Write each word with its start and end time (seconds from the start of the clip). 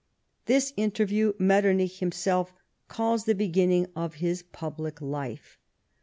This 0.47 0.73
interview 0.77 1.33
Metternich 1.37 1.99
himself 1.99 2.51
calls 2.87 3.25
the 3.25 3.35
beginning 3.35 3.85
of 3.95 4.15
his 4.15 4.41
public 4.41 4.99
life. 4.99 5.59